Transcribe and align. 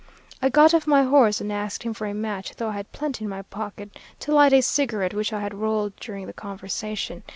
"I 0.41 0.49
got 0.49 0.73
off 0.73 0.87
my 0.87 1.03
horse 1.03 1.41
and 1.41 1.53
asked 1.53 1.83
him 1.83 1.93
for 1.93 2.07
a 2.07 2.13
match, 2.15 2.55
though 2.55 2.69
I 2.69 2.71
had 2.71 2.91
plenty 2.91 3.23
in 3.25 3.29
my 3.29 3.43
pocket, 3.43 3.99
to 4.21 4.31
light 4.33 4.51
a 4.51 4.61
cigarette 4.63 5.13
which 5.13 5.31
I 5.31 5.41
had 5.41 5.53
rolled 5.53 5.95
during 5.97 6.25
the 6.25 6.33
conversation. 6.33 7.21